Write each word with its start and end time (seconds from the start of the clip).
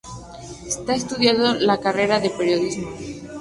Está 0.73 0.95
estudiando 0.95 1.53
la 1.53 1.79
carrera 1.79 2.19
de 2.19 2.31
periodismo. 2.31 2.89